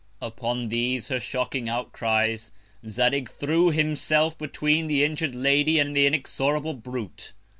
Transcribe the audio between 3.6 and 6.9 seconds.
himself between the injur'd Lady and the inexorable